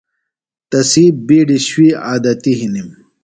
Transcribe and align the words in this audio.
تسی 0.69 1.05
بِیڈیۡ 1.27 1.63
شُوئی 1.67 1.89
عادتیۡ 2.05 2.57
ہِنم۔ 2.59 2.89